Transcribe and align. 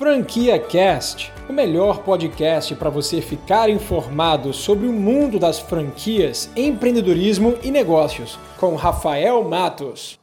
Franquia 0.00 0.58
Cast, 0.58 1.30
o 1.46 1.52
melhor 1.52 1.98
podcast 1.98 2.74
para 2.74 2.88
você 2.88 3.20
ficar 3.20 3.68
informado 3.68 4.50
sobre 4.50 4.86
o 4.86 4.92
mundo 4.94 5.38
das 5.38 5.58
franquias, 5.58 6.48
empreendedorismo 6.56 7.58
e 7.62 7.70
negócios, 7.70 8.38
com 8.56 8.76
Rafael 8.76 9.44
Matos. 9.44 10.18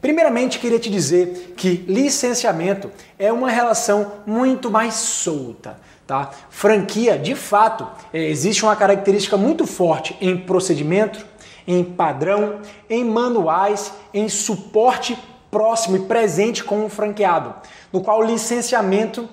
Primeiramente, 0.00 0.58
queria 0.58 0.80
te 0.80 0.90
dizer 0.90 1.54
que 1.56 1.84
licenciamento 1.86 2.90
é 3.16 3.32
uma 3.32 3.52
relação 3.52 4.14
muito 4.26 4.68
mais 4.68 4.94
solta. 4.94 5.78
Tá? 6.04 6.32
Franquia, 6.50 7.16
de 7.16 7.36
fato, 7.36 7.86
é, 8.12 8.24
existe 8.24 8.64
uma 8.64 8.74
característica 8.74 9.36
muito 9.36 9.64
forte 9.64 10.16
em 10.20 10.36
procedimento, 10.36 11.24
em 11.68 11.84
padrão, 11.84 12.58
em 12.90 13.04
manuais, 13.04 13.92
em 14.12 14.28
suporte 14.28 15.16
próximo 15.52 15.96
e 15.96 16.00
presente 16.00 16.64
com 16.64 16.82
o 16.82 16.88
franqueado, 16.88 17.54
no 17.92 18.00
qual 18.00 18.20
o 18.20 18.24
licenciamento 18.24 19.28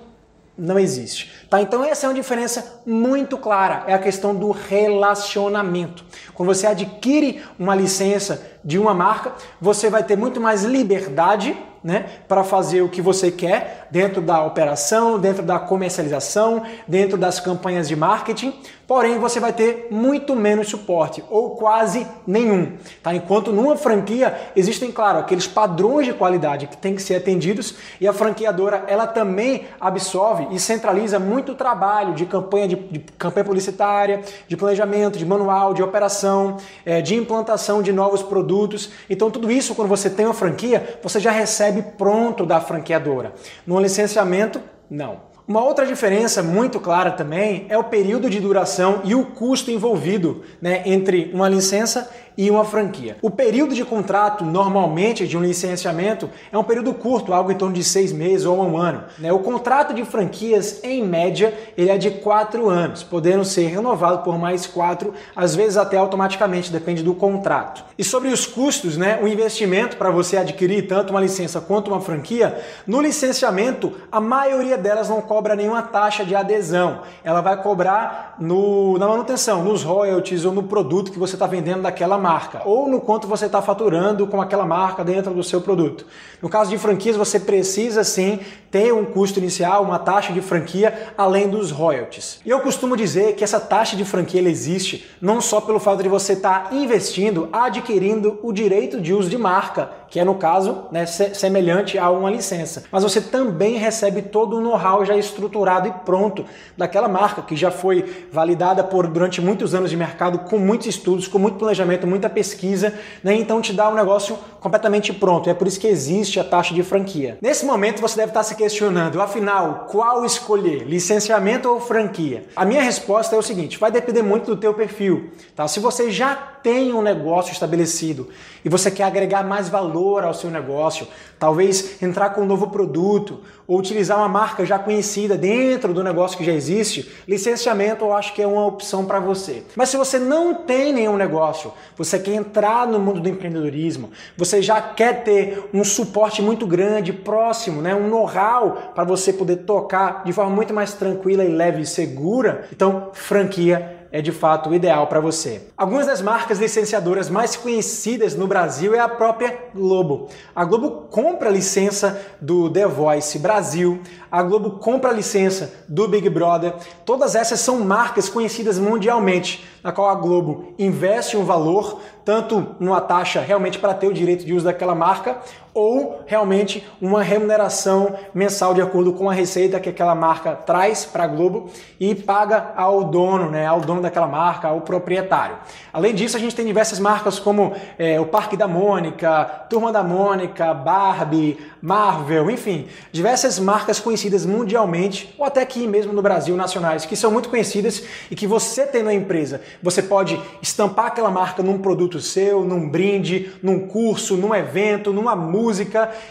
não 0.57 0.77
existe. 0.77 1.31
Tá? 1.49 1.61
Então 1.61 1.81
essa 1.81 2.05
é 2.05 2.09
uma 2.09 2.13
diferença 2.13 2.81
muito 2.85 3.37
clara, 3.37 3.85
é 3.87 3.93
a 3.93 3.99
questão 3.99 4.35
do 4.35 4.51
relacionamento. 4.51 6.03
Quando 6.33 6.53
você 6.53 6.67
adquire 6.67 7.41
uma 7.57 7.73
licença 7.73 8.45
de 8.63 8.77
uma 8.77 8.93
marca, 8.93 9.31
você 9.61 9.89
vai 9.89 10.03
ter 10.03 10.17
muito 10.17 10.41
mais 10.41 10.65
liberdade 10.65 11.57
né, 11.83 12.05
para 12.27 12.43
fazer 12.43 12.81
o 12.81 12.89
que 12.89 13.01
você 13.01 13.31
quer 13.31 13.87
dentro 13.91 14.21
da 14.21 14.43
operação, 14.43 15.17
dentro 15.19 15.43
da 15.43 15.59
comercialização, 15.59 16.63
dentro 16.87 17.17
das 17.17 17.39
campanhas 17.39 17.87
de 17.87 17.95
marketing, 17.95 18.53
porém 18.89 19.19
você 19.19 19.39
vai 19.39 19.53
ter 19.53 19.87
muito 19.91 20.35
menos 20.35 20.67
suporte 20.67 21.23
ou 21.29 21.51
quase 21.51 22.07
nenhum. 22.25 22.73
Tá? 23.03 23.13
Enquanto 23.13 23.51
numa 23.51 23.77
franquia 23.77 24.35
existem, 24.55 24.91
claro, 24.91 25.19
aqueles 25.19 25.45
padrões 25.45 26.07
de 26.07 26.13
qualidade 26.13 26.65
que 26.65 26.75
têm 26.75 26.95
que 26.95 27.01
ser 27.03 27.15
atendidos 27.15 27.75
e 28.01 28.07
a 28.07 28.13
franqueadora 28.13 28.85
ela 28.87 29.05
também 29.05 29.67
absorve 29.79 30.47
e 30.49 30.59
centraliza 30.59 31.19
muito 31.19 31.53
trabalho 31.53 32.15
de 32.15 32.25
campanha 32.25 32.67
de, 32.67 32.75
de 32.75 32.99
campanha 33.15 33.45
publicitária, 33.45 34.21
de 34.47 34.57
planejamento, 34.57 35.19
de 35.19 35.25
manual, 35.25 35.71
de 35.71 35.83
operação, 35.83 36.57
é, 36.83 36.99
de 36.99 37.13
implantação 37.13 37.83
de 37.83 37.93
novos 37.93 38.23
produtos. 38.23 38.89
Então 39.07 39.29
tudo 39.29 39.51
isso 39.51 39.75
quando 39.75 39.87
você 39.87 40.09
tem 40.09 40.25
uma 40.25 40.33
franquia 40.33 40.97
você 41.03 41.19
já 41.19 41.29
recebe 41.29 41.68
recebe 41.69 41.81
pronto 41.97 42.45
da 42.45 42.59
franqueadora. 42.59 43.33
No 43.65 43.79
licenciamento, 43.79 44.61
não. 44.89 45.28
Uma 45.49 45.63
outra 45.63 45.83
diferença 45.83 46.43
muito 46.43 46.79
clara 46.79 47.09
também 47.09 47.65
é 47.69 47.75
o 47.75 47.83
período 47.83 48.29
de 48.29 48.39
duração 48.39 49.01
e 49.03 49.15
o 49.15 49.25
custo 49.25 49.71
envolvido 49.71 50.43
né, 50.61 50.83
entre 50.85 51.31
uma 51.33 51.49
licença 51.49 52.07
e 52.37 52.49
uma 52.49 52.63
franquia. 52.63 53.17
O 53.21 53.29
período 53.29 53.75
de 53.75 53.83
contrato, 53.83 54.45
normalmente, 54.45 55.27
de 55.27 55.35
um 55.35 55.41
licenciamento 55.41 56.29
é 56.51 56.57
um 56.57 56.63
período 56.63 56.93
curto, 56.93 57.33
algo 57.33 57.51
em 57.51 57.55
torno 57.55 57.75
de 57.75 57.83
seis 57.83 58.13
meses 58.13 58.45
ou 58.45 58.57
um 58.63 58.77
ano. 58.77 59.03
Né? 59.17 59.33
O 59.33 59.39
contrato 59.39 59.93
de 59.93 60.05
franquias, 60.05 60.81
em 60.81 61.03
média, 61.03 61.53
ele 61.75 61.89
é 61.89 61.97
de 61.97 62.11
quatro 62.11 62.69
anos, 62.69 63.03
podendo 63.03 63.43
ser 63.43 63.67
renovado 63.67 64.19
por 64.19 64.37
mais 64.37 64.65
quatro, 64.65 65.13
às 65.35 65.53
vezes 65.53 65.75
até 65.75 65.97
automaticamente, 65.97 66.71
depende 66.71 67.03
do 67.03 67.13
contrato. 67.13 67.83
E 67.97 68.05
sobre 68.05 68.29
os 68.29 68.45
custos, 68.45 68.95
né, 68.95 69.19
o 69.21 69.27
investimento 69.27 69.97
para 69.97 70.09
você 70.09 70.37
adquirir 70.37 70.87
tanto 70.87 71.09
uma 71.09 71.19
licença 71.19 71.59
quanto 71.59 71.89
uma 71.89 71.99
franquia, 71.99 72.57
no 72.87 73.01
licenciamento, 73.01 73.91
a 74.09 74.21
maioria 74.21 74.77
delas 74.77 75.09
não 75.09 75.21
cobra 75.21 75.38
nenhuma 75.55 75.81
taxa 75.81 76.25
de 76.25 76.35
adesão. 76.35 77.01
Ela 77.23 77.41
vai 77.41 77.61
cobrar 77.61 78.35
no, 78.39 78.97
na 78.97 79.07
manutenção, 79.07 79.63
nos 79.63 79.83
royalties 79.83 80.45
ou 80.45 80.53
no 80.53 80.63
produto 80.63 81.11
que 81.11 81.19
você 81.19 81.35
está 81.35 81.47
vendendo 81.47 81.81
daquela 81.81 82.17
marca 82.17 82.61
ou 82.65 82.87
no 82.87 82.99
quanto 83.01 83.27
você 83.27 83.45
está 83.45 83.61
faturando 83.61 84.27
com 84.27 84.41
aquela 84.41 84.65
marca 84.65 85.03
dentro 85.03 85.33
do 85.33 85.43
seu 85.43 85.61
produto. 85.61 86.05
No 86.41 86.49
caso 86.49 86.69
de 86.69 86.77
franquias, 86.77 87.15
você 87.15 87.39
precisa 87.39 88.03
sim 88.03 88.39
ter 88.71 88.93
um 88.93 89.05
custo 89.05 89.39
inicial, 89.39 89.83
uma 89.83 89.99
taxa 89.99 90.31
de 90.31 90.41
franquia, 90.41 91.11
além 91.17 91.49
dos 91.49 91.71
royalties. 91.71 92.39
E 92.45 92.49
eu 92.49 92.59
costumo 92.59 92.95
dizer 92.95 93.35
que 93.35 93.43
essa 93.43 93.59
taxa 93.59 93.95
de 93.95 94.05
franquia 94.05 94.41
existe 94.41 95.07
não 95.21 95.41
só 95.41 95.59
pelo 95.61 95.79
fato 95.79 96.03
de 96.03 96.09
você 96.09 96.33
estar 96.33 96.69
tá 96.69 96.75
investindo, 96.75 97.49
adquirindo 97.51 98.39
o 98.43 98.51
direito 98.51 98.99
de 98.99 99.13
uso 99.13 99.29
de 99.29 99.37
marca, 99.37 99.91
que 100.09 100.19
é 100.19 100.23
no 100.23 100.35
caso 100.35 100.85
né, 100.91 101.05
semelhante 101.05 101.97
a 101.97 102.09
uma 102.09 102.29
licença, 102.29 102.83
mas 102.91 103.03
você 103.03 103.21
também 103.21 103.75
recebe 103.75 104.23
todo 104.23 104.57
o 104.57 104.61
know-how 104.61 105.05
já 105.05 105.15
estruturado 105.15 105.87
e 105.87 105.91
pronto 106.03 106.45
daquela 106.75 107.07
marca 107.07 107.41
que 107.41 107.55
já 107.55 107.69
foi 107.69 108.27
validada 108.31 108.83
por 108.83 109.07
durante 109.07 109.39
muitos 109.39 109.75
anos 109.75 109.89
de 109.89 109.97
mercado, 109.97 110.39
com 110.39 110.57
muitos 110.57 110.87
estudos, 110.87 111.27
com 111.27 111.37
muito 111.37 111.57
planejamento, 111.57 112.07
muita 112.07 112.29
pesquisa, 112.29 112.93
né? 113.23 113.35
então 113.35 113.61
te 113.61 113.73
dá 113.73 113.89
um 113.89 113.93
negócio 113.93 114.37
completamente 114.59 115.13
pronto. 115.13 115.49
É 115.49 115.53
por 115.53 115.67
isso 115.67 115.79
que 115.79 115.87
existe 115.87 116.39
a 116.39 116.43
taxa 116.43 116.73
de 116.73 116.83
franquia. 116.83 117.37
Nesse 117.41 117.65
momento 117.65 118.01
você 118.01 118.17
deve 118.17 118.29
estar 118.29 118.43
se 118.43 118.55
questionando, 118.59 119.21
afinal, 119.21 119.87
qual 119.89 120.25
escolher, 120.25 120.83
licenciamento 120.83 121.69
ou 121.69 121.79
franquia? 121.79 122.43
A 122.53 122.65
minha 122.65 122.81
resposta 122.81 123.33
é 123.33 123.39
o 123.39 123.41
seguinte, 123.41 123.79
vai 123.79 123.89
depender 123.89 124.21
muito 124.21 124.53
do 124.53 124.57
teu 124.57 124.73
perfil. 124.73 125.31
Tá? 125.55 125.65
Se 125.65 125.79
você 125.79 126.11
já 126.11 126.35
tem 126.35 126.93
um 126.93 127.01
negócio 127.01 127.53
estabelecido 127.53 128.27
e 128.63 128.67
você 128.67 128.91
quer 128.91 129.03
agregar 129.03 129.43
mais 129.43 129.69
valor 129.69 130.25
ao 130.25 130.33
seu 130.33 130.51
negócio, 130.51 131.07
talvez 131.39 132.01
entrar 132.03 132.31
com 132.31 132.41
um 132.41 132.45
novo 132.45 132.67
produto 132.67 133.39
ou 133.65 133.79
utilizar 133.79 134.17
uma 134.17 134.27
marca 134.27 134.65
já 134.65 134.77
conhecida 134.77 135.37
dentro 135.37 135.93
do 135.93 136.03
negócio 136.03 136.37
que 136.37 136.43
já 136.43 136.51
existe, 136.51 137.09
licenciamento 137.27 138.03
eu 138.03 138.13
acho 138.13 138.33
que 138.33 138.41
é 138.41 138.47
uma 138.47 138.65
opção 138.65 139.05
para 139.05 139.19
você. 139.19 139.63
Mas 139.75 139.89
se 139.89 139.95
você 139.95 140.19
não 140.19 140.53
tem 140.53 140.91
nenhum 140.91 141.15
negócio, 141.15 141.71
você 141.95 142.19
quer 142.19 142.33
entrar 142.33 142.87
no 142.87 142.99
mundo 142.99 143.21
do 143.21 143.29
empreendedorismo, 143.29 144.09
você 144.35 144.61
já 144.61 144.81
quer 144.81 145.23
ter 145.23 145.69
um 145.73 145.83
suporte 145.83 146.41
muito 146.41 146.67
grande, 146.67 147.13
próximo, 147.13 147.81
né, 147.81 147.95
um 147.95 148.09
know-how 148.49 148.91
para 148.93 149.03
você 149.03 149.31
poder 149.31 149.57
tocar 149.57 150.23
de 150.23 150.33
forma 150.33 150.51
muito 150.51 150.73
mais 150.73 150.93
tranquila 150.93 151.43
e 151.43 151.49
leve 151.49 151.81
e 151.81 151.85
segura, 151.85 152.67
então 152.73 153.09
franquia 153.13 153.97
é 154.11 154.21
de 154.21 154.31
fato 154.31 154.73
ideal 154.73 155.05
para 155.05 155.19
você. 155.19 155.67
Algumas 155.77 156.07
das 156.07 156.19
marcas 156.19 156.57
licenciadoras 156.57 157.29
mais 157.29 157.55
conhecidas 157.55 158.35
no 158.35 158.47
Brasil 158.47 158.95
é 158.95 158.99
a 158.99 159.07
própria 159.07 159.55
Globo. 159.73 160.29
A 160.55 160.65
Globo 160.65 161.07
compra 161.11 161.49
a 161.49 161.51
licença 161.51 162.19
do 162.41 162.71
The 162.71 162.87
Voice 162.87 163.37
Brasil, 163.37 164.01
a 164.31 164.41
Globo 164.41 164.79
compra 164.79 165.11
a 165.11 165.13
licença 165.13 165.71
do 165.87 166.07
Big 166.07 166.27
Brother. 166.27 166.73
Todas 167.05 167.35
essas 167.35 167.59
são 167.59 167.81
marcas 167.81 168.27
conhecidas 168.27 168.79
mundialmente, 168.79 169.63
na 169.83 169.91
qual 169.91 170.09
a 170.09 170.15
Globo 170.15 170.73
investe 170.79 171.37
um 171.37 171.45
valor, 171.45 171.99
tanto 172.25 172.75
numa 172.79 173.01
taxa 173.01 173.39
realmente 173.41 173.77
para 173.77 173.93
ter 173.93 174.07
o 174.07 174.13
direito 174.13 174.43
de 174.43 174.53
uso 174.53 174.65
daquela 174.65 174.95
marca, 174.95 175.37
ou 175.73 176.21
realmente 176.25 176.85
uma 177.01 177.21
remuneração 177.21 178.15
mensal 178.33 178.73
de 178.73 178.81
acordo 178.81 179.13
com 179.13 179.29
a 179.29 179.33
receita 179.33 179.79
que 179.79 179.89
aquela 179.89 180.15
marca 180.15 180.53
traz 180.53 181.05
para 181.05 181.23
a 181.23 181.27
Globo 181.27 181.69
e 181.99 182.15
paga 182.15 182.73
ao 182.75 183.03
dono, 183.03 183.49
né, 183.49 183.65
ao 183.65 183.81
dono 183.81 184.01
daquela 184.01 184.27
marca, 184.27 184.67
ao 184.67 184.81
proprietário. 184.81 185.57
Além 185.93 186.13
disso, 186.13 186.35
a 186.37 186.39
gente 186.39 186.55
tem 186.55 186.65
diversas 186.65 186.99
marcas 186.99 187.39
como 187.39 187.73
é, 187.97 188.19
o 188.19 188.25
Parque 188.25 188.57
da 188.57 188.67
Mônica, 188.67 189.45
Turma 189.69 189.91
da 189.91 190.03
Mônica, 190.03 190.73
Barbie, 190.73 191.57
Marvel, 191.81 192.49
enfim, 192.49 192.87
diversas 193.11 193.59
marcas 193.59 193.99
conhecidas 193.99 194.45
mundialmente 194.45 195.33
ou 195.37 195.45
até 195.45 195.61
aqui 195.61 195.87
mesmo 195.87 196.13
no 196.13 196.21
Brasil, 196.21 196.55
nacionais, 196.55 197.05
que 197.05 197.15
são 197.15 197.31
muito 197.31 197.49
conhecidas 197.49 198.03
e 198.29 198.35
que 198.35 198.47
você 198.47 198.85
tem 198.85 199.03
na 199.03 199.13
empresa. 199.13 199.61
Você 199.81 200.01
pode 200.01 200.39
estampar 200.61 201.07
aquela 201.07 201.31
marca 201.31 201.63
num 201.63 201.77
produto 201.77 202.19
seu, 202.19 202.63
num 202.65 202.89
brinde, 202.89 203.51
num 203.63 203.87
curso, 203.87 204.35
num 204.35 204.53
evento, 204.53 205.13
numa 205.13 205.35
música 205.35 205.58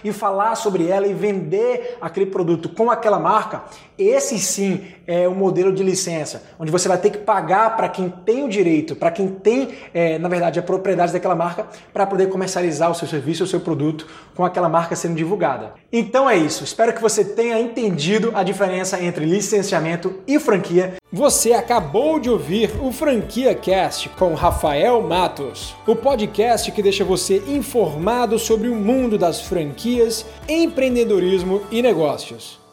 e 0.02 0.12
falar 0.12 0.54
sobre 0.54 0.86
ela 0.86 1.06
e 1.06 1.14
vender 1.14 1.96
aquele 2.00 2.26
produto 2.26 2.68
com 2.68 2.90
aquela 2.90 3.18
marca. 3.18 3.64
Esse 3.98 4.38
sim 4.38 4.86
é 5.06 5.26
o 5.26 5.34
modelo 5.34 5.72
de 5.72 5.82
licença, 5.82 6.42
onde 6.58 6.70
você 6.70 6.86
vai 6.86 6.98
ter 6.98 7.10
que 7.10 7.18
pagar 7.18 7.76
para 7.76 7.88
quem 7.88 8.08
tem 8.08 8.44
o 8.44 8.48
direito, 8.48 8.94
para 8.94 9.10
quem 9.10 9.26
tem, 9.28 9.70
é, 9.92 10.18
na 10.18 10.28
verdade, 10.28 10.58
a 10.58 10.62
propriedade 10.62 11.12
daquela 11.12 11.34
marca, 11.34 11.66
para 11.92 12.06
poder 12.06 12.28
comercializar 12.28 12.90
o 12.90 12.94
seu 12.94 13.08
serviço, 13.08 13.42
o 13.42 13.46
seu 13.46 13.60
produto 13.60 14.06
com 14.36 14.44
aquela 14.44 14.68
marca 14.68 14.94
sendo 14.94 15.16
divulgada. 15.16 15.74
Então 15.93 16.28
é 16.28 16.37
isso. 16.37 16.65
Espero 16.65 16.93
que 16.93 17.00
você 17.00 17.25
tenha 17.25 17.59
entendido 17.59 18.31
a 18.34 18.43
diferença 18.43 19.03
entre 19.03 19.25
licenciamento 19.25 20.20
e 20.26 20.38
franquia. 20.38 20.94
Você 21.11 21.55
acabou 21.55 22.20
de 22.20 22.29
ouvir 22.29 22.70
o 22.82 22.93
Franquia 22.93 23.55
Cast 23.55 24.11
com 24.11 24.35
Rafael 24.35 25.00
Matos, 25.00 25.75
o 25.87 25.96
podcast 25.96 26.70
que 26.70 26.82
deixa 26.82 27.05
você 27.05 27.43
informado 27.49 28.38
sobre 28.38 28.69
o 28.69 28.75
mundo 28.75 29.17
das 29.17 29.40
franquias, 29.40 30.26
empreendedorismo 30.46 31.62
e 31.70 31.81
negócios. 31.81 32.68